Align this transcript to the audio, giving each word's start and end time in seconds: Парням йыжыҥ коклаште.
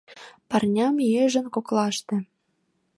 Парням 0.49 0.95
йыжыҥ 1.13 1.45
коклаште. 1.55 2.15